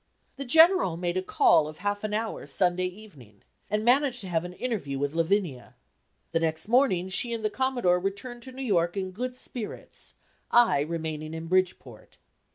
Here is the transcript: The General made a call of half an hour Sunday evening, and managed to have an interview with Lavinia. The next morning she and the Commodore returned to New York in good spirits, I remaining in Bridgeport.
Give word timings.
The 0.35 0.45
General 0.45 0.97
made 0.97 1.15
a 1.15 1.21
call 1.21 1.67
of 1.67 1.77
half 1.77 2.03
an 2.03 2.11
hour 2.11 2.47
Sunday 2.47 2.87
evening, 2.87 3.43
and 3.69 3.85
managed 3.85 4.19
to 4.21 4.29
have 4.29 4.43
an 4.43 4.53
interview 4.53 4.97
with 4.97 5.13
Lavinia. 5.13 5.75
The 6.31 6.39
next 6.39 6.67
morning 6.67 7.07
she 7.09 7.31
and 7.33 7.45
the 7.45 7.51
Commodore 7.51 7.99
returned 7.99 8.41
to 8.41 8.51
New 8.51 8.63
York 8.63 8.97
in 8.97 9.11
good 9.11 9.37
spirits, 9.37 10.15
I 10.49 10.79
remaining 10.81 11.35
in 11.35 11.45
Bridgeport. 11.45 12.17